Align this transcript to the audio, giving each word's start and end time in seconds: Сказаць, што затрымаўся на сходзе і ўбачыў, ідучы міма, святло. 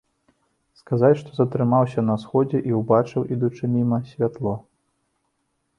Сказаць, 0.79 1.19
што 1.21 1.29
затрымаўся 1.39 2.05
на 2.09 2.15
сходзе 2.23 2.63
і 2.71 2.75
ўбачыў, 2.79 3.21
ідучы 3.37 3.71
міма, 3.79 3.97
святло. 4.15 4.57